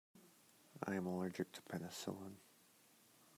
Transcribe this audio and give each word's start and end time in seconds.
I 0.83 0.95
am 0.95 1.05
allergic 1.05 1.51
to 1.51 1.61
penicillin. 1.61 2.37